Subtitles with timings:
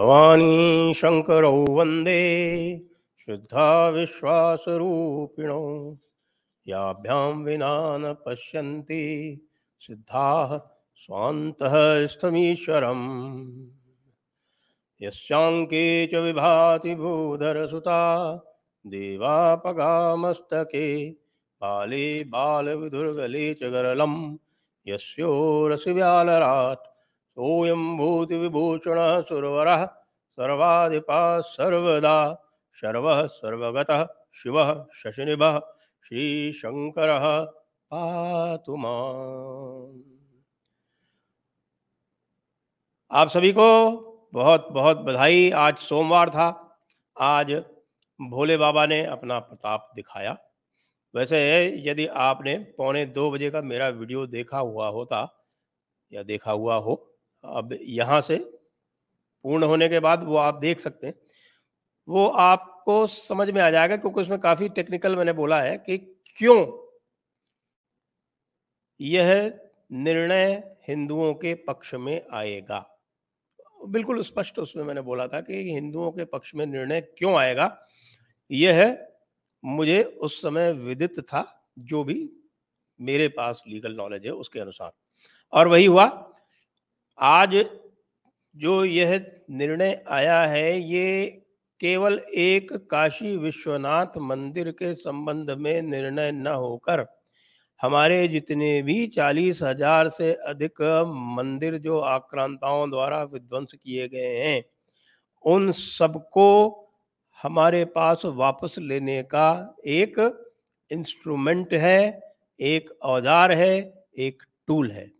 [0.00, 2.82] भवानी शङ्करौ वंदे
[3.18, 5.96] शुद्धा विश्वासरूपिणौ।
[6.68, 9.40] याभ्यां विना न पश्यन्ति,
[9.80, 10.60] सिद्धाः
[10.96, 13.66] स्वान्तः स्तमीश्वरम्।
[15.02, 18.40] यस्याङ्के च विभाति भूधरसुता,
[18.86, 21.14] देवापगामस्तके,
[21.60, 24.36] बाले बालविधुर्गले च गरलं
[24.88, 26.89] यस्योरसिव्यालरात्
[27.36, 32.16] सोऽयं भूतिविभूषणः सुरवरः, सर्वाधिपा सर्वदा,
[32.74, 35.58] शर्वः सर्वगतः, शिवः शशिनिभः,
[36.04, 37.26] श्रीशङ्करः
[43.10, 43.68] आप सभी को
[44.34, 46.48] बहुत बहुत बधाई। आज सोमवार था।
[47.20, 47.52] आज
[48.20, 50.36] भोले बाबा ने अपना प्रताप दिखाया।
[51.14, 51.40] वैसे
[51.86, 55.42] यदि आपने पौने दो बजे का मेरा वीडियो देखा हुआ होता,
[56.12, 57.09] या देखा हुआ हो
[57.44, 58.36] अब यहाँ से
[59.44, 61.14] पूर्ण होने के बाद वो आप देख सकते हैं।
[62.08, 65.98] वो आपको समझ में आ जाएगा क्योंकि उसमें काफ़ी टेक्निकल मैंने बोला है कि
[66.38, 66.66] क्यों
[69.00, 69.60] यह
[69.92, 70.52] निर्णय
[70.88, 72.86] हिंदुओं के पक्ष में आएगा।
[73.86, 77.76] बिल्कुल स्पष्ट उसमें मैंने बोला था कि हिंदुओं के पक्ष में निर्णय क्यों आएगा।
[78.50, 78.98] यह
[79.64, 81.44] मुझे उस समय विदित था
[81.78, 82.30] जो भी
[83.00, 84.92] मेरे पास लीगल नॉलेज है उसके अनुसार।
[85.52, 86.29] और वही हुआ
[87.20, 87.54] आज
[88.56, 89.14] जो यह
[89.50, 91.24] निर्णय आया है, ये
[91.80, 97.04] केवल एक काशी विश्वनाथ मंदिर के संबंध में निर्णय न होकर,
[97.80, 100.82] हमारे जितने भी चालीस हज़ार से अधिक
[101.36, 104.62] मंदिर जो आक्रांताओं द्वारा विध्वंस किए गए हैं,
[105.44, 106.48] उन सबको
[107.38, 110.18] हमारे पास वापस लेने का एक
[110.90, 112.20] इंस्ट्रूमेंट है,
[112.60, 113.72] एक औज़ार है,
[114.18, 115.10] एक टूल है।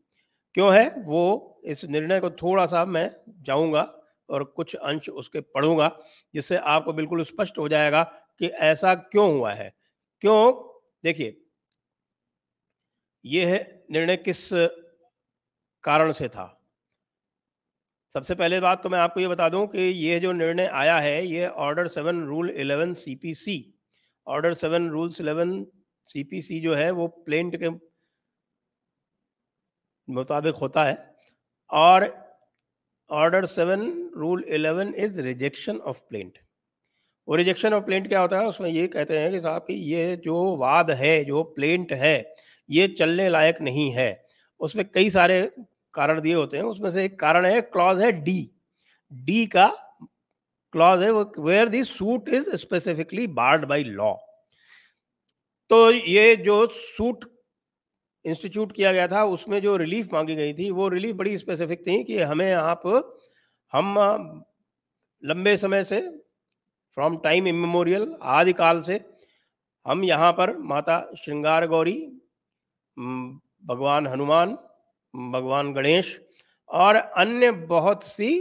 [0.54, 0.88] क्यों है?
[0.98, 3.10] वो इस निर्णय को थोड़ा सा मैं
[3.42, 3.82] जाऊँगा
[4.28, 5.90] और कुछ अंश उसके पढ़ूँगा,
[6.34, 8.02] जिससे आपको बिल्कुल स्पष्ट हो जाएगा
[8.38, 9.72] कि ऐसा क्यों हुआ है।
[10.22, 10.52] क्यों?
[11.04, 11.36] देखिए,
[13.24, 14.48] यह निर्णय किस
[15.84, 16.56] कारण से था?
[18.14, 21.26] सबसे पहले बात तो मैं आपको ये बता दूँ कि ये जो निर्णय आया है
[21.26, 23.56] ये order seven rule eleven CPC
[24.26, 25.64] order seven rules eleven
[26.08, 27.68] CPC जो है, वो प्लेंट के
[30.10, 30.96] मुताबिक होता है।
[31.70, 32.08] और
[33.10, 36.38] order seven rule eleven is rejection of plaint
[37.28, 38.46] वो रिजेक्शन ऑफ़ प्लेंट क्या होता है?
[38.46, 42.34] उसमें ये कहते हैं कि साहब कि ये जो वाद है, जो प्लेंट है,
[42.68, 44.26] ये चलने लायक नहीं है।
[44.60, 45.40] उसमें कई सारे
[45.94, 48.50] कारण दिए होते हैं। उसमें से एक कारण है क्लॉज है डी
[49.12, 49.66] डी का
[50.74, 54.12] क्लॉज है where the suit is specifically barred by law
[55.70, 57.24] तो ये जो सूट
[58.24, 62.04] इंस्टीट्यूट किया गया था, उसमें जो रिलीफ मांगी गई थी, वो रिलीफ बड़ी स्पेसिफिक थी
[62.04, 62.86] कि हमें आप,
[63.72, 64.44] हम,
[65.24, 66.00] लंबे समय से
[66.96, 69.00] फ्रॉम टाइम इमेमोरियल आदिकाल से,
[69.86, 71.96] हम यहाँ पर माता श्रृंगार गौरी
[73.66, 74.58] भगवान हनुमान,
[75.14, 76.20] भगवान गणेश,
[76.68, 78.40] और अन्य बहुत सी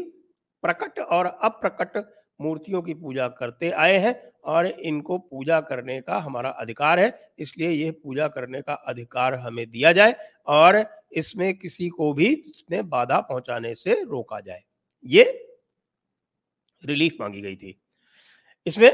[0.64, 1.98] प्रकट और अप्रकट
[2.42, 7.70] मूर्तियों की पूजा करते आए हैं और इनको पूजा करने का हमारा अधिकार है, इसलिए
[7.70, 10.16] यह पूजा करने का अधिकार हमें दिया जाए
[10.48, 10.84] और
[11.14, 14.62] इसमें किसी को भी इसमें बाधा पहुँचाने से रोका जाए।
[15.06, 15.24] ये
[16.84, 17.80] रिलीफ मांगी गई थी।
[18.66, 18.92] इसमें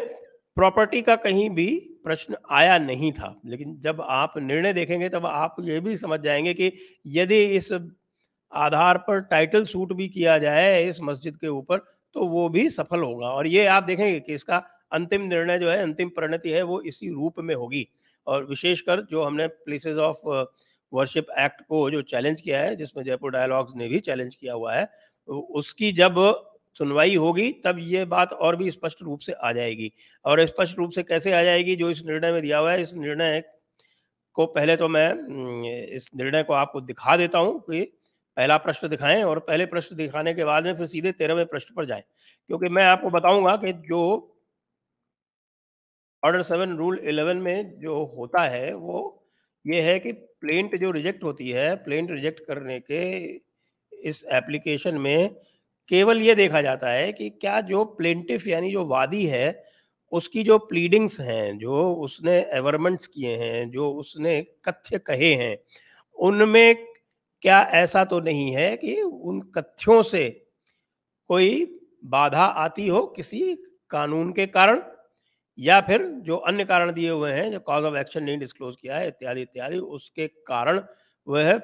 [0.58, 1.68] प्रॉपर्टी का कहीं भी
[2.04, 6.54] प्रश्न आया नहीं था, लेकिन जब आप निर्णय देखेंगे तब आप ये भी समझ जाएँगे
[6.54, 6.72] कि
[7.08, 7.72] यदि इस
[8.52, 11.78] आधार पर टाइटल सूट भी किया जाए इस मस्जिद के ऊपर
[12.16, 14.58] तो वो भी सफल होगा। और ये आप देखेंगे कि इसका
[14.92, 17.88] अंतिम निर्णय जो है, अंतिम परिणति है, वो इसी रूप में होगी।
[18.28, 20.28] और विशेषकर जो हमने प्लेसेस ऑफ़
[20.92, 24.74] वर्शिप एक्ट को जो चैलेंज किया है, जिसमें जयपुर डायलॉग्स ने भी चैलेंज किया हुआ
[24.74, 24.90] है
[25.30, 26.16] उसकी जब
[26.80, 29.92] सुनवाई होगी, तब ये बात और भी स्पष्ट रूप से आ जाएगी।
[30.26, 32.94] और स्पष्ट रूप से कैसे आ जाएगी, जो इस निर्णय में दिया हुआ है, इस
[32.96, 33.44] निर्णय
[34.38, 35.12] को पहले तो मैं
[35.88, 37.82] इस निर्णय को आपको दिखा देता हूँ कि
[38.38, 41.86] पहला प्रश्न दिखाएँ और पहले प्रश्न दिखाने के बाद में फिर सीधे तेरहवें प्रश्न पर
[41.86, 44.02] जाएँ। क्योंकि मैं आपको बताऊँगा कि जो
[46.24, 49.24] ऑर्डर सेवन रूल इलेवन में जो होता है, वो
[49.66, 53.02] ये है कि प्लेंट जो रिजेक्ट होती है प्लेंट रिजेक्ट करने के
[54.10, 55.30] इस एप्लीकेशन में
[55.92, 59.64] केवल ये देखा जाता है कि क्या जो प्लेंटिफ यानी जो वादी है,
[60.12, 65.58] उसकी जो प्लीडिंग्स हैं, जो उसने एवरमेंट्स किए हैं, जो उसने कथ्य कहे हैं,
[66.18, 66.95] उनमें
[67.44, 70.28] क्या ऐसा तो नहीं है कि उन तथ्यों से
[71.30, 71.66] कोई
[72.08, 73.42] बाधा आती हो किसी
[73.92, 74.82] कानून के कारण
[75.58, 78.98] या फिर जो अन्य कारण दिए हुए हैं, जो कॉज ऑफ़ एक्शन नहीं डिस्क्लोज किया
[78.98, 80.82] है, इत्यादि इत्यादि, उसके कारण
[81.28, 81.62] वह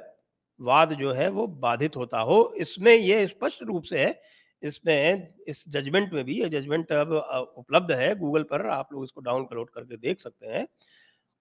[0.60, 4.22] वाद जो है वो बाधित होता हो। इसमें यह स्पष्ट रूप से है,
[4.64, 7.14] इसमें, इस जजमेंट में भी, ये जजमेंट अब
[7.58, 10.68] उपलब्ध है गूगल पर आप लोग इसको डाउनलोड करके देख सकते हैं।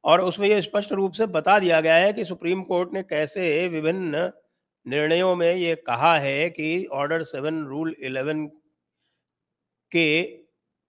[0.04, 3.66] और उसमें यह स्पष्ट रूप से बता दिया गया है कि सुप्रीम कोर्ट ने कैसे
[3.68, 4.30] विभिन्न
[4.86, 8.46] निर्णयों में ये कहा है कि ऑर्डर सेवन, रूल इलेवन
[9.92, 10.22] के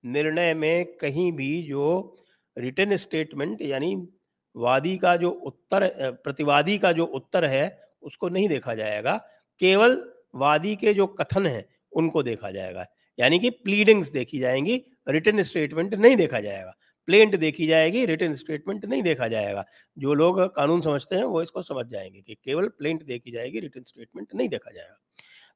[0.04, 2.18] निर्णय में कहीं भी जो
[2.58, 3.96] रिटर्न स्टेटमेंट यानी
[4.56, 5.88] वादी का जो उत्तर
[6.24, 7.66] प्रतिवादी का जो उत्तर है,
[8.02, 9.16] उसको नहीं देखा जाएगा।
[9.62, 9.98] केवल
[10.36, 12.86] वादी के जो कथन है, उनको देखा जाएगा।
[13.20, 16.74] यानी कि प्लीडिंग्स देखी जाएँगी रिटर्न स्टेटमेंट नहीं देखा जाएगा।
[17.12, 19.64] प्लेंट देखी जाएगी रिटर्न स्टेटमेंट नहीं देखा जाएगा।
[19.98, 23.84] जो लोग कानून समझते हैं, वो इसको समझ जाएँगे कि केवल प्लेंट देखी जाएगी रिटर्न
[23.84, 24.98] स्टेटमेंट नहीं देखा जाएगा।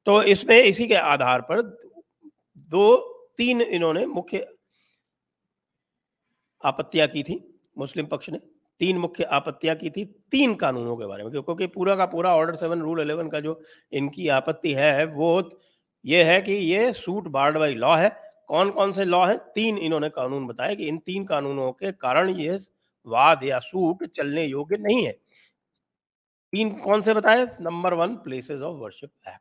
[0.06, 1.62] तो इसमें इसी के आधार पर
[2.70, 2.96] दो,
[3.38, 4.46] तीन इन्होंने मुख्य
[6.62, 7.40] आपत्तियाँ की थी
[7.78, 8.40] मुस्लिम पक्ष ने।
[8.80, 12.56] तीन मुख्य आपत्तियाँ की थी तीन कानूनों के बारे में, क्योंकि पूरा का पूरा ऑर्डर
[12.56, 13.60] सेवन रूल इलेवन का जो
[13.92, 15.58] इनकी आपत्ति है, वो
[16.04, 19.38] ये है कि ये सूट बार्ड बाई लॉ है। कौन कौन से लॉ हैं?
[19.54, 22.58] तीन इन्होंने कानून बताए कि इन तीन कानूनों के कारण ये
[23.06, 25.12] वाद या सूट चलने योग्य नहीं है।
[26.52, 27.46] तीन कौन से बताए?
[27.60, 29.40] Number one places of worship act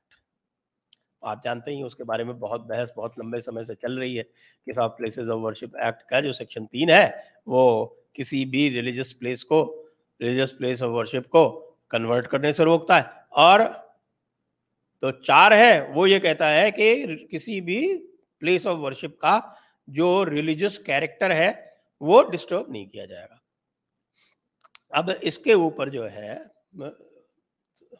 [1.23, 4.23] आप जानते ही उसके बारे में बहुत बहस बहुत लंबे समय से चल रही है
[4.23, 7.15] कि साहब प्लेसेस ऑफ़ वर्शिप एक्ट का जो सेक्शन तीन है,
[7.47, 9.61] वो किसी भी रिलीजियस प्लेस को
[10.21, 11.47] रिलीजियस प्लेस ऑफ़ वर्शिप को
[11.91, 13.63] कन्वर्ट करने से रोकता है। और
[15.03, 17.79] तो चार है, वो ये कहता है कि किसी भी
[18.41, 19.41] प्लेस ऑफ़ वर्शिप का
[19.87, 21.49] जो रिलीजियस कैरेक्टर है,
[22.01, 23.41] वो डिस्टर्ब नहीं किया जाएगा।
[24.93, 26.35] अब इसके ऊपर जो है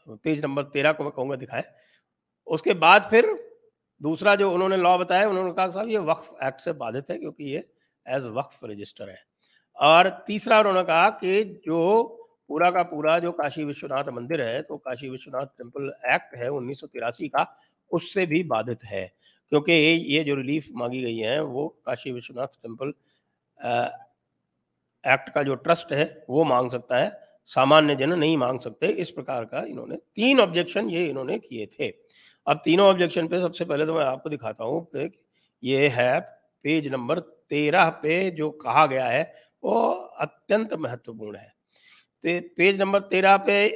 [0.08, 1.64] पेज नंबर तेरह को मैं कहूँगा दिखाए।
[2.46, 3.26] उसके बाद फिर
[4.00, 7.44] दूसरा जो उन्होंने लॉ बताया, उन्होंने कहा, साहब, ये वक्फ एक्ट से बाधित है क्योंकि
[7.44, 7.58] ये
[8.06, 9.18] एज वक्फ रजिस्टर है।
[9.76, 12.02] और तीसरा उन्होंने कहा कि जो
[12.48, 16.80] पूरा का पूरा जो काशी विश्वनाथ मंदिर है तो काशी विश्वनाथ टेंपल एक्ट है उन्नीस
[16.80, 17.46] सौ तिरासी का,
[17.90, 19.10] उससे भी बाधित है।
[19.52, 22.92] क्योंकि ये ये जो रिलीफ मांगी गई है, वो काशी विश्वनाथ टेंपल
[25.04, 29.10] एक्ट का जो ट्रस्ट है, वो मांग सकता है। सामान्य जन नहीं मांग सकते, इस
[29.10, 31.88] प्रकार का इन्होंने तीन ऑब्जेक्शन ये इन्होंने किए थे।
[32.46, 34.86] अब तीनों ऑब्जेक्शन पे सबसे पहले तो मैं आपको दिखाता हूँ
[35.62, 36.20] ये है
[36.64, 37.18] पेज नंबर
[37.50, 39.22] तेरह पे जो कहा गया है,
[39.62, 39.80] वो
[40.20, 41.48] अत्यंत महत्वपूर्ण है।
[42.24, 43.68] तो पेज नंबर तेरह पे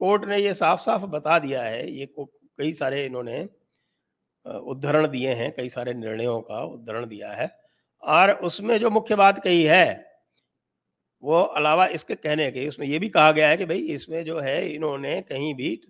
[0.00, 3.46] कोर्ट ने ये साफ़ साफ़ बता दिया है, ये कई सारे इन्होंने
[4.46, 7.50] उद्धरण दिए हैं, कई सारे निर्णयों का उद्धरण दिया है।
[8.02, 10.14] और उसमें जो मुख्य बात कही है,
[11.22, 14.38] वो अलावा इसके कहने के, उसमें ये भी कहा गया है कि भाई इसमें जो
[14.40, 15.80] है इन्होंने कहीं भी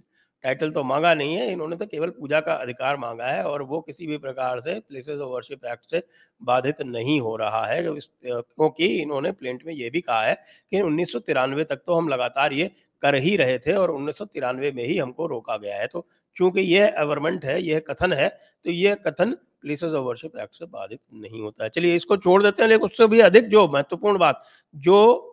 [0.45, 3.81] टाइटल तो मांगा नहीं है, इन्होंने तो केवल पूजा का अधिकार मांगा है और वो
[3.81, 6.03] किसी भी प्रकार से प्लेसेस ऑफ़ वर्शिप एक्ट से
[6.43, 10.35] बाधित नहीं हो रहा है क्योंकि इन्होंने प्लेंट में ये भी कहा है
[10.73, 12.71] कि उन्नीस सौ तिरानवे तक तो हम लगातार ये
[13.03, 16.07] कर ही रहे थे और उन्नीस सौ तिरानवे में ही हमको रोका गया है। तो
[16.37, 20.67] चूँकि ये अवरमेंट है यह कथन है तो ये कथन प्लेसेस ऑफ़ वर्शिप एक्ट से
[20.67, 24.19] बाधित नहीं होता है। चलिए इसको छोड़ देते हैं, लेकिन उससे भी अधिक जो महत्वपूर्ण
[24.19, 24.43] बात,
[24.75, 25.31] जो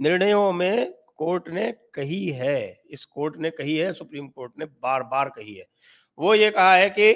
[0.00, 5.02] निर्णयों में कोर्ट ने कही है, इस कोर्ट ने कही है, सुप्रीम कोर्ट ने बार
[5.08, 5.66] बार कही है।
[6.18, 7.10] वो ये कहा है कि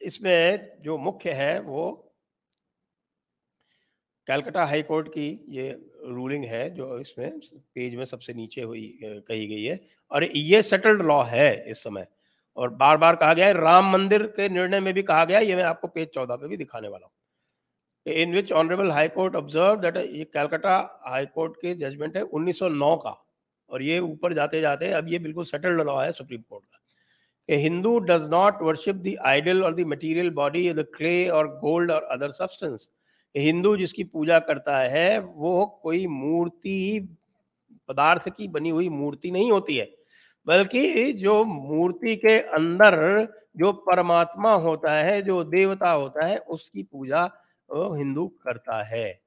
[0.00, 1.82] इसमें जो मुख्य है वो
[4.26, 5.70] कैलकाटा हाई कोर्ट की ये
[6.06, 7.38] रूलिंग है, जो इसमें
[7.74, 9.78] पेज में सबसे नीचे हुई कही गई है
[10.10, 12.06] और ये सेटल्ड लॉ है इस समय।
[12.56, 15.56] और बार बार कहा गया है, राम मंदिर के निर्णय में भी कहा गया ये
[15.56, 17.12] मैं आपको पेज चौदह पे भी दिखाने वाला हूँ।
[18.06, 20.76] In which honourable high court observe that ये कैलकाटा
[21.06, 23.16] हाई कोर्ट के जजमेंट है 1909 का,
[23.70, 27.98] और ये ऊपर जाते जाते अब ये बिल्कुल सेटल्ड लॉ है सुप्रीम कोर्ट का। Hindu
[28.00, 32.30] does not worship the idol और the material body the clay और गोल्ड और अदर
[32.32, 32.88] सब्सटेंस
[33.34, 37.16] हिंदू जिसकी पूजा करता है, वो कोई मूर्ति,
[37.88, 39.88] पदार्थ की बनी हुई मूर्ति नहीं होती है।
[40.46, 42.96] बल्कि जो मूर्ति के अंदर
[43.56, 47.24] जो परमात्मा होता है, जो देवता होता है, उसकी पूजा
[47.96, 49.20] हिंदू करता है।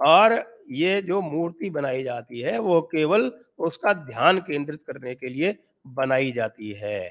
[0.00, 0.32] और
[0.72, 5.56] ये जो मूर्ति बनाई जाती है, वो केवल उसका ध्यान केंद्रित करने के लिए
[5.88, 7.08] बनाई जाती है।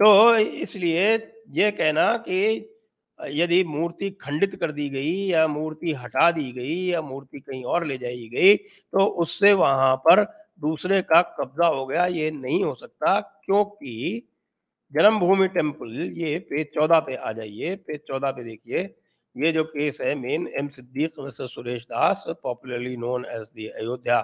[0.00, 1.14] तो इसलिए
[1.50, 2.72] ये कहना कि
[3.18, 7.86] यदि मूर्ति खंडित कर दी गई या मूर्ति हटा दी गई या मूर्ति कहीं और
[7.86, 10.22] ले जाई गई तो उससे वहाँ पर
[10.60, 14.28] दूसरे का कब्जा हो गया, ये नहीं हो सकता। क्योंकि
[14.92, 18.84] जन्मभूमि टेंपल ये पेज चौदह पे आ जाइए, पेज चौदह पे देखिए।
[19.36, 24.20] ये जो केस है main M Siddiq versus Suresh Das popularly known as the Ayodhya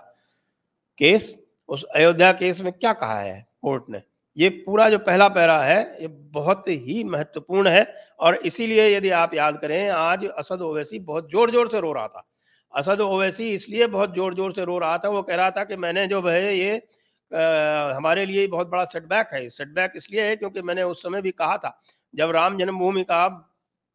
[0.99, 1.35] case
[1.69, 4.00] उस अयोध्या केस में क्या कहा है कोर्ट ने?
[4.37, 7.87] ये पूरा जो पहला पैरा है ये बहुत ही महत्वपूर्ण है
[8.21, 12.09] और इसीलिए यदि आप याद करें आज असद ओवैसी बहुत ज़ोर ज़ोर से रो रहा
[12.09, 12.26] था।
[12.75, 15.76] असद ओवैसी इसलिए बहुत ज़ोर ज़ोर से रो रहा था वो कह रहा था कि
[15.76, 20.62] मैंने जो है ये आ, हमारे लिए बहुत बड़ा सेटबैक है। सेटबैक इसलिए है क्योंकि
[20.62, 21.81] मैंने उस समय भी कहा था
[22.14, 23.26] जब राम जन्मभूमि का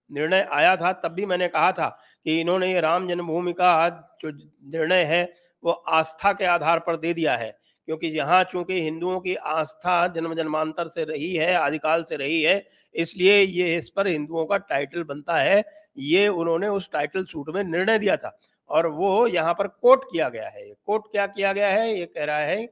[0.10, 1.88] निर्णय आया था, तब भी मैंने कहा था
[2.26, 3.90] कि इन्होंने ये राम जन्मभूमि का
[4.22, 4.32] जो
[4.72, 5.24] निर्णय है,
[5.64, 10.34] वो आस्था के आधार पर दे दिया है। क्योंकि यहाँ चूँकि हिंदुओं की आस्था जन्म
[10.34, 15.04] जन्मांतर से रही है, आदिकाल से रही है, इसलिए ये इस पर हिंदुओं का टाइटल
[15.04, 15.64] बनता है।
[15.98, 18.38] ये उन्होंने उस टाइटल सूट में निर्णय दिया था
[18.70, 21.94] और वो यहाँ पर कोट किया गया है। कोट क्या किया गया है?
[22.00, 22.66] ये कह रहा है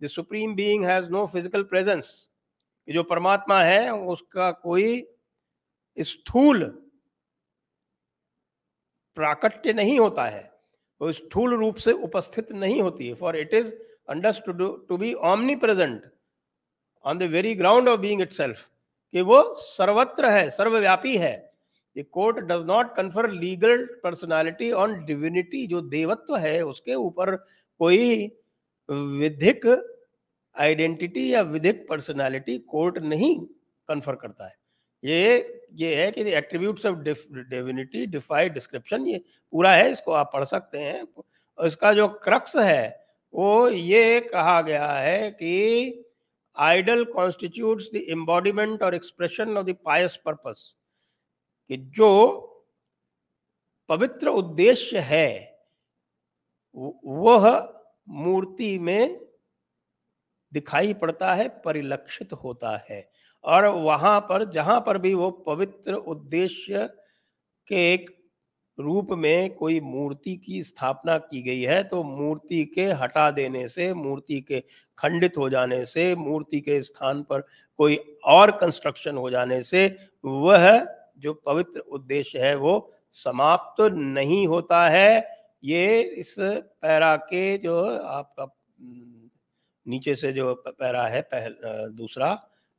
[0.00, 2.28] the supreme being has no physical presence
[2.88, 5.00] जो परमात्मा है, उसका कोई
[5.96, 6.64] स्थूल
[9.16, 10.50] प्राकट्य नहीं होता है,
[11.00, 13.72] वो स्थूल रूप से उपस्थित नहीं होती है for it is
[14.08, 15.12] understood to be
[15.56, 16.02] omnipresent
[17.04, 18.68] on the very ground of being itself
[19.14, 21.34] कि वो सर्वत्र है, सर्वव्यापी है।
[21.96, 27.34] The court does not confer legal personality on divinity जो देवत्व है, उसके ऊपर
[27.80, 28.26] कोई
[28.88, 29.66] विधिक
[30.56, 33.38] आइडेंटिटी या विधिक पर्सनालिटी कोर्ट नहीं
[33.88, 34.56] कन्फर करता है।
[35.04, 39.18] ये ये है कि attributes of divinity deified description ये
[39.52, 41.02] पूरा है, इसको आप पढ़ सकते हैं।
[41.58, 46.04] इसका जो क्रक्स है, वो ये कहा गया है कि
[46.56, 50.74] आइडल कॉन्स्टिट्यूट्स द एम्बॉडीमेंट और expression of the pious purpose
[51.70, 52.10] कि जो
[53.90, 55.28] पवित्र उद्देश्य है
[56.74, 57.46] वह
[58.08, 59.20] मूर्ति में
[60.52, 63.00] दिखाई पड़ता है, परिलक्षित होता है।
[63.44, 66.88] और वहाँ पर, जहाँ पर भी वो पवित्र उद्देश्य
[67.68, 68.10] के एक
[68.78, 73.92] रूप में कोई मूर्ति की स्थापना की गई है तो मूर्ति के हटा देने से,
[73.94, 74.60] मूर्ति के
[74.98, 77.40] खंडित हो जाने से, मूर्ति के स्थान पर
[77.78, 79.86] कोई और कंस्ट्रक्शन हो जाने से,
[80.24, 80.86] वह
[81.18, 85.28] जो पवित्र उद्देश्य है, वो समाप्त तो नहीं होता है।
[85.64, 88.46] ये इस पैरा के जो आपका
[89.86, 91.56] नीचे से जो पैरा है पहल
[91.92, 92.34] दूसरा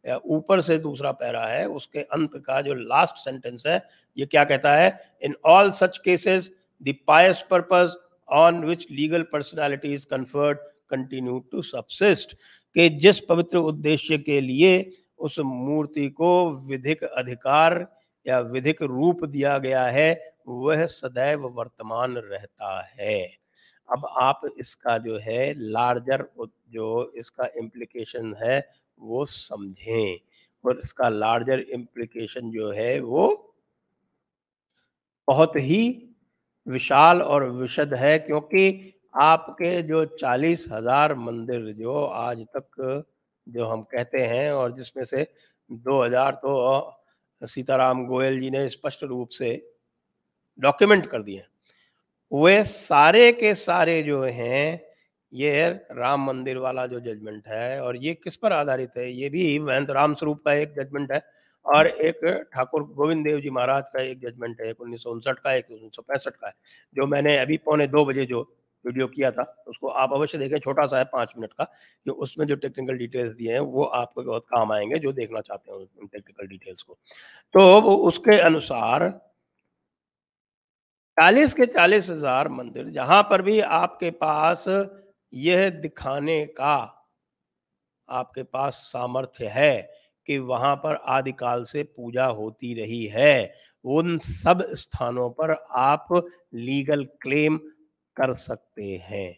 [0.05, 3.81] ऊपर से दूसरा पैरा है, उसके अंत का जो लास्ट सेंटेंस है,
[4.17, 4.99] ये क्या कहता है?
[5.23, 7.97] In all such cases the pious purpose
[8.29, 10.57] on which legal personality is conferred
[10.89, 12.33] continue to subsist
[12.75, 16.31] के जिस पवित्र उद्देश्य के लिए उस मूर्ति को
[16.67, 17.85] विधिक अधिकार
[18.25, 23.25] या विधिक रूप दिया गया है, वह सदैव वर्तमान रहता है।
[23.89, 26.25] अब आप इसका जो है लार्जर
[26.69, 28.59] जो इसका इम्प्लीकेशन है
[28.99, 30.17] वो समझें
[30.63, 33.27] और इसका लार्जर इम्प्लीकेशन जो है वो
[35.27, 35.81] बहुत ही
[36.67, 43.05] विशाल और विशद है, क्योंकि आपके जो चालीस हज़ार मंदिर जो आज तक
[43.47, 45.27] जो हम कहते हैं और जिसमें से
[45.87, 49.51] 2000 तो सीताराम गोयल जी ने स्पष्ट रूप से
[50.59, 51.43] डॉक्यूमेंट कर दिए
[52.31, 54.84] वे सारे के सारे जो हैं
[55.35, 59.09] ये है राम मंदिर वाला जो जजमेंट है और ये किस पर आधारित है?
[59.11, 61.21] ये भी महंत राम स्वरूप का एक जजमेंट है
[61.65, 62.19] और एक
[62.53, 66.47] ठाकुर गोविंद देव जी महाराज का एक जजमेंट है, एक उन्नीस का, एक उन्नीस का
[66.47, 66.53] है,
[66.95, 68.41] जो मैंने अभी पौने दो बजे जो
[68.85, 72.45] वीडियो किया था, उसको आप अवश्य देखें, छोटा सा है पाँच मिनट का, कि उसमें
[72.47, 76.07] जो टेक्निकल डिटेल्स दिए हैं, वो आपको बहुत काम आएँगे जो देखना चाहते हैं उन
[76.07, 76.97] टेक्निकल डिटेल्स को।
[77.53, 79.09] तो उसके अनुसार
[81.17, 84.65] चालीस के चालीस हज़ार मंदिर, जहाँ पर भी आपके पास
[85.35, 86.75] यह दिखाने का
[88.09, 89.89] आपके पास सामर्थ्य है
[90.27, 93.53] कि वहाँ पर आदिकाल से पूजा होती रही है।
[93.85, 96.07] उन सब स्थानों पर आप
[96.53, 97.57] लीगल क्लेम
[98.17, 99.35] कर सकते हैं।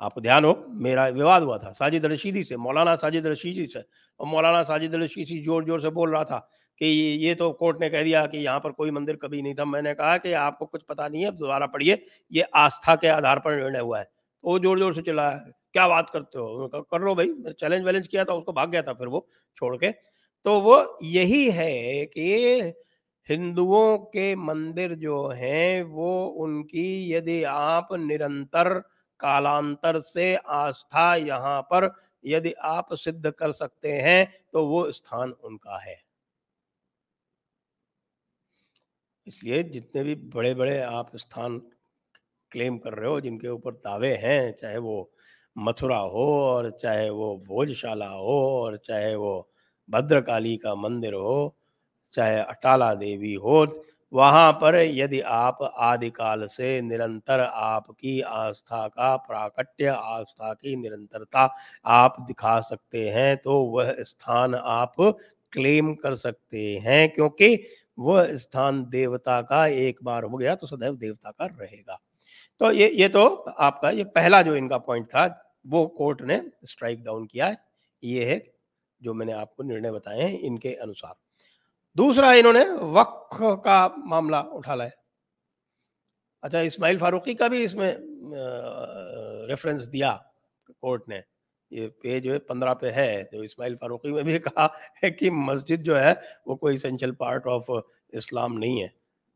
[0.00, 3.82] आप ध्यान हो, मेरा विवाद हुआ था। साजिद रशीदी से, मौलाना साजिद रशीदी से,
[4.20, 6.38] और मौलाना साजिद रशीदी ज़ोर ज़ोर से बोल रहा था
[6.80, 9.64] कि ये तो कोर्ट ने कह दिया कि यहाँ पर कोई मंदिर कभी नहीं था।
[9.64, 13.56] मैंने कहा कि आपको कुछ पता नहीं है दोबारा पढ़िए। ये आस्था के आधार पर
[13.56, 14.08] निर्णय हुआ है।
[14.44, 15.30] वो ज़ोर ज़ोर से चला
[15.74, 16.68] क्या बात करते हो?
[16.84, 19.26] कर लो भाई चैलेंज वैलेंज किया था, उसको भाग गया था फिर वो
[19.56, 19.90] छोड़ के।
[20.46, 22.72] तो वो यही है कि
[23.28, 28.78] हिंदुओं के मंदिर जो हैं, वो उनकी यदि आप निरंतर
[29.20, 31.90] कालांतर से आस्था यहाँ पर
[32.24, 35.96] यदि आप सिद्ध कर सकते हैं तो वो स्थान उनका है।
[39.26, 41.60] इसलिए जितने भी बड़े बड़े आप स्थान
[42.52, 45.10] क्लेम कर रहे हो, जिनके ऊपर दावे हैं, चाहे वो
[45.56, 49.48] मथुरा हो और चाहे वो भोजशाला हो और चाहे वो
[49.88, 51.54] भद्रकाली का मंदिर हो,
[52.14, 53.66] चाहे अटाला देवी हो,
[54.12, 61.48] वहाँ पर यदि आप आदिकाल से निरंतर आपकी आस्था का, प्राकट्य आस्था की निरंतरता
[61.86, 64.94] आप दिखा सकते हैं तो वह स्थान आप
[65.52, 67.56] क्लेम कर सकते हैं, क्योंकि
[67.98, 71.98] वह स्थान देवता का एक बार हो गया तो सदैव देवता का रहेगा।
[72.60, 75.26] तो ये ये तो आपका, ये पहला जो इनका पॉइंट था,
[75.66, 77.56] वो कोर्ट ने स्ट्राइक डाउन किया है।
[78.02, 78.42] ये है
[79.02, 81.14] जो मैंने आपको निर्णय बताए हैं इनके अनुसार।
[81.96, 84.90] दूसरा इन्होंने वक्फ का मामला उठा लाया
[86.42, 87.96] अच्छा इस्माइल फारूकी का भी इसमें
[89.48, 90.12] रेफरेंस दिया
[90.70, 91.22] कोर्ट ने।
[91.72, 94.68] ये पेज पंद्रह पे है तो इस्माइल फारूकी में भी कहा
[95.04, 96.12] है कि मस्जिद जो है,
[96.46, 97.70] वो कोई इसेंशियल पार्ट ऑफ़
[98.16, 98.88] इस्लाम नहीं है।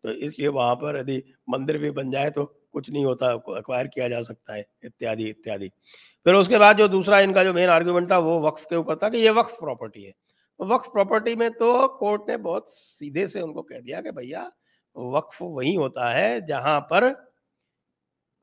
[0.04, 4.08] तो इसलिए वहाँ पर यदि मंदिर भी बन जाए तो कुछ नहीं होता अक्वायर किया
[4.08, 5.68] जा सकता है, इत्यादि इत्यादि।
[6.26, 9.08] फिर उसके बाद जो दूसरा इनका जो मेन आर्ग्यूमेंट था, वो वक्फ के ऊपर था
[9.08, 10.12] कि ये वक्फ प्रॉपर्टी है।
[10.60, 14.50] तो वक्फ प्रॉपर्टी में तो कोर्ट ने बहुत सीधे से उनको कह दिया कि भैया,
[14.96, 17.14] वक्फ वही होता है जहाँ पर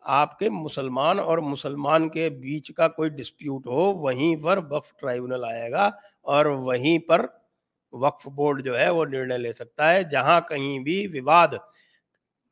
[0.05, 5.91] आपके मुसलमान और मुसलमान के बीच का कोई डिस्प्यूट हो, वहीं पर वक्फ ट्राइब्यूनल आएगा
[6.25, 7.27] और वहीं पर
[7.93, 11.59] वक्फ बोर्ड जो है वो निर्णय ले सकता है, जहाँ कहीं भी विवाद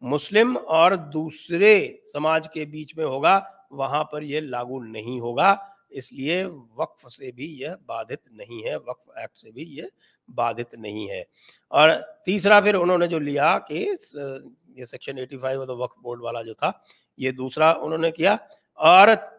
[0.03, 6.43] मुस्लिम और दूसरे समाज के बीच में होगा, वहाँ पर यह लागू नहीं होगा। इसलिए
[6.45, 9.89] वक्फ से भी यह बाधित नहीं है, वक्फ एक्ट से भी यह
[10.29, 11.25] बाधित नहीं है।
[11.71, 11.93] और
[12.25, 16.83] तीसरा फिर उन्होंने जो लिया कि ये सेक्शन 85 फाइव वक्फ बोर्ड वाला जो था,
[17.19, 18.39] ये दूसरा उन्होंने किया।
[18.77, 19.36] और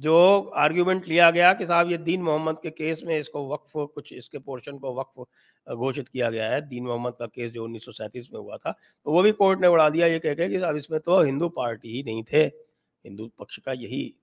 [0.00, 0.14] जो
[0.56, 4.38] आर्ग्यूमेंट लिया गया कि साहब ये दीन मोहम्मद के केस में इसको वक्फ, कुछ इसके
[4.40, 8.28] पोर्शन को वक्फ घोषित किया गया है। दीन मोहम्मद का केस जो उन्नीस सौ सैंतीस
[8.34, 10.76] में हुआ था तो वो भी कोर्ट ने उड़ा दिया। ये कह के कि साहब
[10.76, 14.14] इसमें तो हिंदू पार्टी ही नहीं थे। हिंदू पक्ष का यही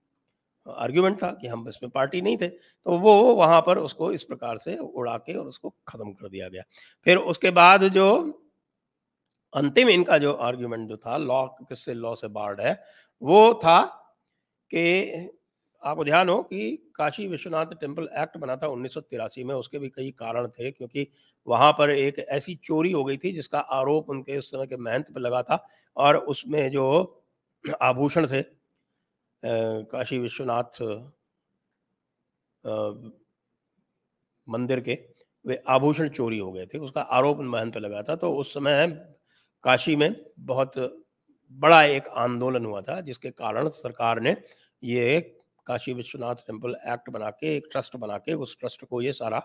[0.67, 4.57] आर्ग्यूमेंट था कि हम इसमें पार्टी नहीं थे। तो वो वहाँ पर उसको इस प्रकार
[4.57, 6.63] से उड़ा के और उसको खत्म कर दिया गया।
[7.05, 8.09] फिर उसके बाद जो
[9.53, 12.81] अंतिम इनका जो आर्ग्यूमेंट जो था लॉ किससे लॉ से बार्ड है,
[13.21, 13.81] वो था
[14.71, 15.29] कि
[15.83, 19.79] आपको ध्यान हो कि काशी विश्वनाथ टेंपल एक्ट बना था उन्नीस सौ तिरासी में, उसके
[19.79, 21.07] भी कई कारण थे, क्योंकि
[21.47, 25.11] वहाँ पर एक ऐसी चोरी हो गई थी जिसका आरोप उनके उस समय के महंत
[25.13, 25.65] पर लगा था
[25.97, 26.85] और उसमें जो
[27.81, 28.41] आभूषण थे
[29.43, 30.81] काशी विश्वनाथ
[34.47, 34.97] मंदिर के,
[35.45, 38.87] वे आभूषण चोरी हो गए थे, उसका आरोप महंत पर लगा था। तो उस समय
[39.63, 40.73] काशी में बहुत
[41.51, 44.35] बड़ा एक आंदोलन हुआ था, जिसके कारण सरकार ने
[44.83, 45.19] ये
[45.67, 49.39] काशी विश्वनाथ टेंपल एक्ट बना के एक ट्रस्ट बना के उस ट्रस्ट को ये सारा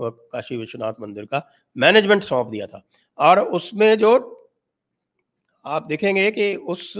[0.00, 1.42] काशी विश्वनाथ मंदिर का
[1.76, 2.82] मैनेजमेंट सौंप दिया था।
[3.18, 4.36] और उसमें जो
[5.64, 6.92] आप देखेंगे कि उस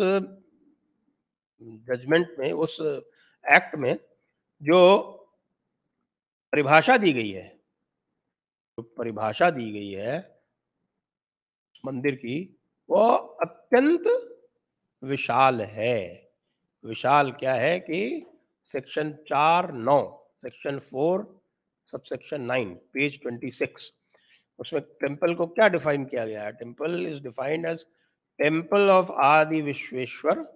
[1.60, 2.80] जजमेंट में, उस
[3.44, 3.98] एक्ट में
[4.62, 5.00] जो
[6.52, 7.48] परिभाषा दी गई है,
[8.78, 10.18] जो परिभाषा दी गई है
[11.84, 12.58] मंदिर की,
[12.90, 13.08] वो
[13.44, 14.02] अत्यंत
[15.02, 16.30] विशाल है।
[16.84, 18.26] विशाल क्या है कि
[18.74, 20.00] सेक्शन चार नौ
[20.36, 21.26] section four
[21.92, 23.92] sub section nine page twenty six
[24.58, 27.84] उसमें टेंपल को क्या डिफाइन किया गया है temple is defined as
[28.38, 30.46] temple of Adi Vishweshwar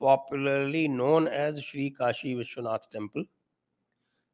[0.00, 3.24] popularly known as Sri Kashi Vishwanath Temple,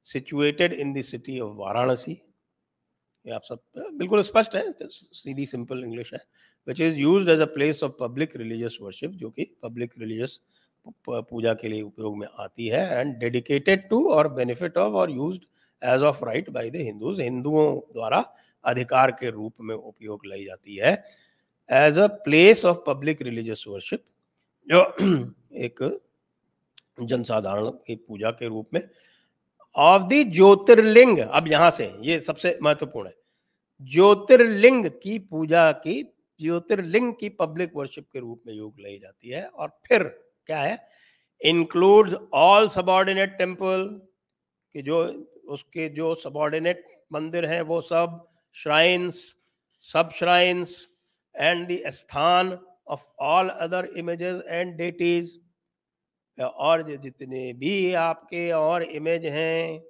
[0.02, 1.02] situated in the
[1.40, 2.20] of Varanasi.
[3.26, 3.58] ये आप सब
[3.98, 6.18] बिल्कुल स्पष्ट है सीधी सिंपल इंग्लिश है
[6.66, 10.38] which is use as a place of public religious worship जो कि public religious
[11.08, 15.38] पूजा के लिए उपयोग में आती है एंड डेडिकेटेड टू और बेनिफिट ऑफ़ और use
[15.82, 18.24] as of right by the Hindus हिंदुओं द्वारा
[18.64, 20.92] अधिकार के रूप में उपयोग लाई जाती है।
[21.70, 24.04] As a place of public religious worship
[24.68, 24.82] जो
[25.56, 25.82] एक
[27.02, 28.80] जनसाधारण की पूजा के रूप में
[29.76, 33.14] ऑफ़ द ज्योतिर्लिंग, अब यहाँ से, ये सबसे महत्वपूर्ण है।
[33.82, 36.02] ज्योतिर्लिंग की पूजा की,
[36.40, 40.02] ज्योतिर्लिंग की पब्लिक वर्शिप के रूप में योग लाई जाती है और फिर
[40.48, 40.78] क्या है?
[41.40, 43.88] इंक्लूड ऑल सबॉर्डिनेट टेंपल
[44.74, 45.02] कि जो
[45.48, 48.22] उसके जो सबॉर्डिनेट मंदिर हैं, वो सब
[48.56, 49.24] श्राइन्स
[49.86, 50.88] सब श्राइन्स
[51.34, 55.38] एंड द स्थान of all other images and deities
[56.38, 59.82] और जितने भी आपके और इमेज हैं,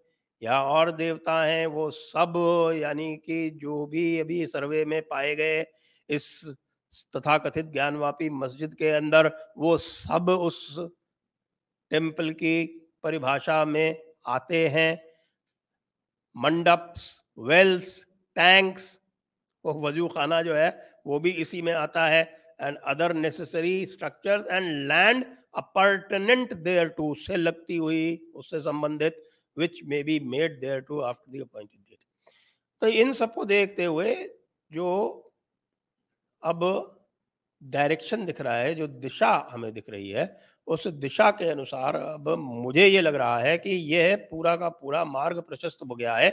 [0.42, 2.34] या और देवता हैं, वो सब
[2.76, 5.64] यानी कि जो भी अभी सर्वे में पाए गए,
[6.08, 6.28] इस
[7.16, 10.59] तथाकथित ज्ञानवापी मस्जिद के अंदर वो सब उस
[11.90, 12.64] टेंपल की
[13.02, 14.92] परिभाषा में आते हैं।
[16.37, 18.04] मंडप्स, वेल्स,
[18.37, 18.98] टैंक्स
[19.64, 20.68] वो वज़ू खाना जो है,
[21.06, 22.22] वो भी इसी में आता है।
[22.61, 25.24] And other necessary structures and land
[25.56, 26.52] appurtenant
[26.88, 29.22] thereto से लगती हुई, उससे संबंधित
[29.56, 31.98] which may be made thereto after the appointed date
[32.82, 34.14] तो इन सबको देखते हुए
[34.70, 34.87] जो
[36.46, 36.62] अब
[37.62, 40.26] डायरेक्शन दिख रहा है, जो दिशा हमें दिख रही है,
[40.68, 45.04] उस दिशा के अनुसार अब मुझे ये लग रहा है कि यह पूरा का पूरा
[45.06, 46.30] मार्ग प्रशस्त हो गया है।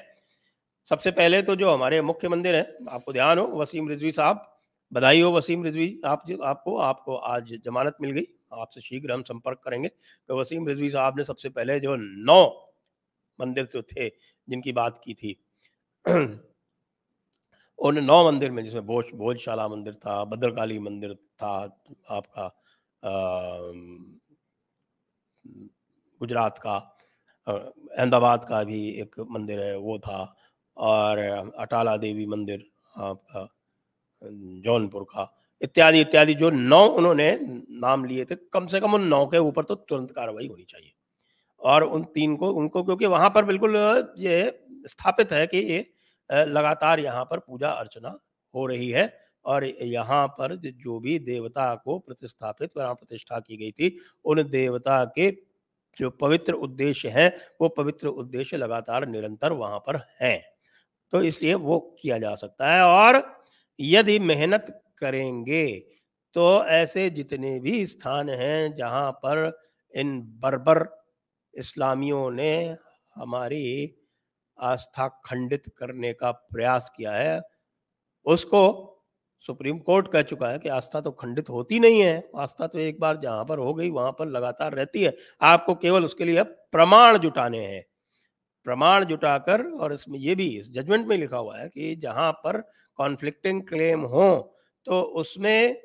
[0.91, 4.49] सबसे पहले तो जो हमारे मुख्य मंदिर है, आपको ध्यान हो, वसीम रिजवी साहब,
[4.91, 9.23] बधाई हो वसीम रिजवी, आप जो, आपको आपको आज जमानत मिल गई, आपसे शीघ्र हम
[9.23, 12.45] संपर्क करेंगे तो वसीम रिजवी साहब ने सबसे पहले जो नौ
[13.39, 14.09] मंदिर जो थे,
[14.47, 15.35] जिनकी बात की थी।
[17.79, 21.53] उन नौ मंदिर में, जिसमें भोज, भोजशाला मंदिर था, भद्रकाली मंदिर था,
[22.09, 22.51] आपका
[26.21, 26.75] गुजरात का
[27.47, 30.35] अहमदाबाद का भी एक मंदिर है, वो था,
[30.77, 31.17] और
[31.57, 32.63] अटाला देवी मंदिर,
[32.97, 33.47] आपका,
[34.65, 37.37] जौनपुर का, इत्यादि इत्यादि, जो नौ उन्होंने
[37.81, 40.91] नाम लिए थे, कम से कम उन नौ के ऊपर तो तुरंत कार्रवाई होनी चाहिए।
[41.61, 43.75] और उन तीन को, उनको, क्योंकि वहाँ पर बिल्कुल
[44.17, 44.37] ये
[44.87, 45.85] स्थापित है कि ये
[46.33, 48.17] लगातार यहाँ पर पूजा अर्चना
[48.53, 49.11] हो रही है
[49.45, 55.31] और यहाँ पर जो भी देवता को प्रतिस्थापित प्रतिष्ठा की गई थी, उन देवता के
[55.97, 60.41] जो पवित्र उद्देश्य हैं, वो पवित्र उद्देश्य लगातार निरंतर वहाँ पर हैं।
[61.13, 63.21] तो इसलिए वो किया जा सकता है और
[63.79, 64.65] यदि मेहनत
[64.99, 65.67] करेंगे
[66.35, 69.51] तो ऐसे जितने भी स्थान हैं जहाँ पर
[69.93, 70.85] इन बर्बर
[71.53, 72.53] इस्लामियों ने
[73.15, 73.63] हमारी
[74.59, 77.41] आस्था खंडित करने का प्रयास किया है,
[78.25, 78.89] उसको
[79.45, 82.99] सुप्रीम कोर्ट कह चुका है कि आस्था तो खंडित होती नहीं है, आस्था तो एक
[82.99, 85.13] बार जहाँ पर हो गई वहाँ पर लगातार रहती है।
[85.43, 87.83] आपको केवल उसके लिए प्रमाण जुटाने हैं।
[88.65, 92.61] प्रमाण जुटाकर और इसमें ये भी, इस जजमेंट में लिखा हुआ है कि जहाँ पर
[92.99, 94.29] कॉन्फ्लिक्टिंग क्लेम हो
[94.87, 95.81] तो उसमें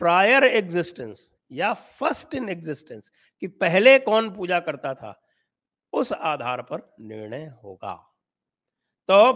[0.00, 3.10] प्रायर एग्जिस्टेंस या फ़र्स्ट इन एग्जिस्टेंस
[3.42, 5.12] कि पहले कौन पूजा करता था
[5.94, 7.94] उस आधार पर निर्णय होगा।
[9.08, 9.32] तो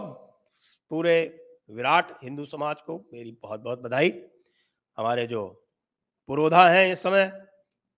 [0.91, 1.15] पूरे
[1.69, 4.13] विराट हिंदू समाज को मेरी बहुत बहुत बधाई।
[4.97, 5.47] हमारे जो
[6.29, 7.31] पुरोधा हैं इस समय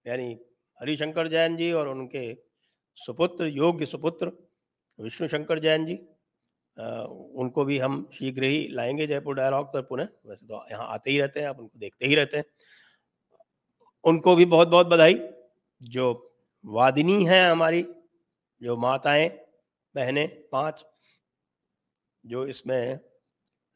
[0.05, 0.31] यानी
[0.79, 2.33] हरिशंकर जैन जी और उनके
[2.97, 4.31] सुपुत्र योग्य सुपुत्र
[4.99, 5.99] विष्णु शंकर जैन जी
[6.77, 7.03] आ,
[7.35, 11.19] उनको भी हम शीघ्र ही लाएँगे जयपुर डायलॉग पर पुनः। वैसे तो यहाँ आते ही
[11.19, 12.45] रहते हैं आप उनको देखते ही रहते हैं।
[14.03, 15.19] उनको भी बहुत बहुत बधाई।
[15.81, 16.05] जो
[16.65, 17.81] वादिनी है हमारी
[18.61, 19.29] जो माताएँ,
[19.95, 20.85] बहनें, पाँच,
[22.23, 22.99] जो इसमें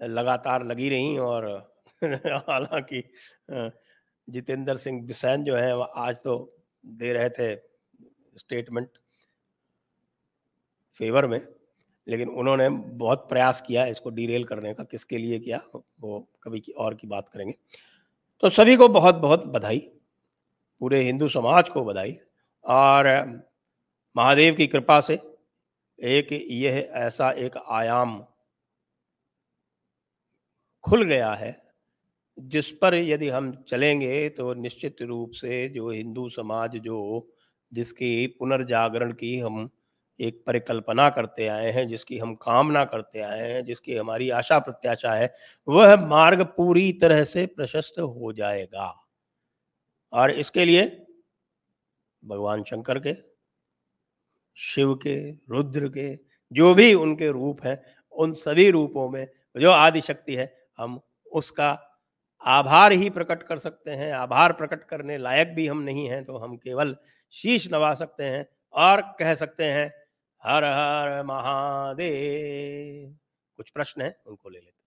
[0.01, 1.47] लगातार लगी रही और
[2.49, 3.03] हालाँकि
[4.27, 6.35] जितेंद्र सिंह बिसैन जो है आज तो
[6.83, 7.55] दे रहे थे
[8.37, 8.89] स्टेटमेंट
[10.99, 11.41] फेवर में,
[12.07, 15.61] लेकिन उन्होंने बहुत प्रयास किया इसको डीरेल करने का, किसके लिए किया,
[15.99, 17.55] वो कभी की और की बात करेंगे।
[18.43, 19.79] तो सभी को बहुत बहुत बधाई,
[20.81, 22.17] पूरे हिंदू समाज को बधाई,
[22.65, 23.07] और
[24.15, 25.19] महादेव की कृपा से
[25.99, 28.23] एक यह ऐसा एक आयाम
[30.83, 31.55] खुल गया है,
[32.37, 37.27] जिस पर यदि हम चलेंगे तो निश्चित रूप से जो हिंदू समाज जो
[37.71, 39.69] जिसकी पुनर्जागरण की हम
[40.19, 45.13] एक परिकल्पना करते आए हैं, जिसकी हम कामना करते आए हैं, जिसकी हमारी आशा प्रत्याशा
[45.13, 45.33] है,
[45.67, 48.93] वह मार्ग पूरी तरह से प्रशस्त हो जाएगा।
[50.13, 50.85] और इसके लिए
[52.23, 53.13] भगवान शंकर के
[54.57, 56.15] शिव के, रुद्र के,
[56.51, 57.81] जो भी उनके रूप हैं,
[58.13, 60.99] उन सभी रूपों में जो आदि शक्ति है, हम
[61.31, 61.71] उसका
[62.41, 66.37] आभार ही प्रकट कर सकते हैं। आभार प्रकट करने लायक भी हम नहीं हैं तो
[66.37, 66.95] हम केवल
[67.33, 69.87] शीश नवा सकते हैं और कह सकते हैं,
[70.43, 73.15] हर हर महादेव।
[73.57, 74.15] कुछ प्रश्न है?
[74.27, 74.75] उनको ले लेते